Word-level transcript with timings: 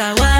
agua 0.00 0.37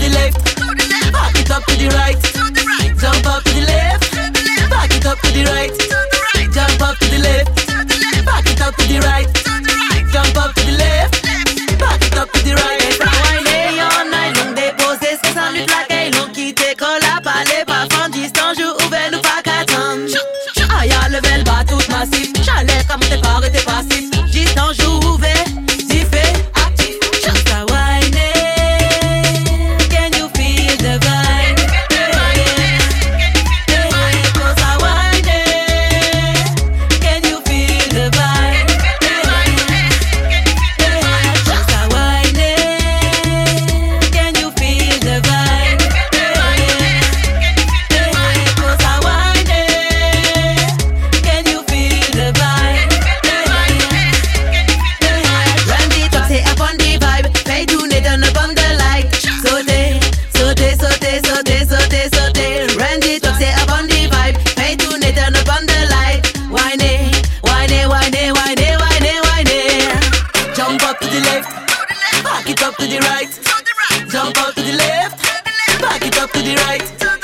the 0.00 0.08
left, 0.08 1.12
back 1.12 1.36
it 1.36 1.50
up 1.50 1.64
to 1.66 1.76
the 1.76 1.88
right, 1.94 2.18
jump 2.98 3.26
up 3.26 3.42
to 3.44 3.52
the 3.52 3.60
left, 3.66 4.70
back 4.70 4.90
it 4.90 5.06
up 5.06 5.18
to 5.20 5.30
the 5.30 5.44
right, 5.52 5.72
jump 6.52 6.80
up 6.82 6.96
to 6.98 7.06
the 7.06 7.18
left, 7.18 8.24
back 8.24 8.46
it 8.46 8.60
up 8.60 8.74
to 8.76 8.86
the 8.88 8.98
right, 9.00 9.28
jump 10.12 10.36
up 10.36 10.54
to 10.54 10.64
the 10.64 10.72
left, 10.78 11.22
back 11.78 12.02
it 12.02 12.16
up 12.16 12.32
to 12.32 12.42
the 12.44 12.54
right. 12.54 12.70
J'allais 22.42 22.84
comme 22.88 23.00
tes 23.00 23.18
parts 23.18 23.42
et 23.44 23.50
tes 23.50 23.64
Back 72.50 72.58
it 72.58 72.66
up 72.66 72.76
to 72.78 72.86
the 72.88 72.98
right. 72.98 74.10
Jump 74.10 74.36
out 74.38 74.54
to 74.56 74.60
the 74.60 74.72
left. 74.72 75.22
Back 75.80 76.04
it 76.04 76.18
up 76.18 76.32
to 76.32 76.42
the 76.42 76.56
right. 76.56 77.19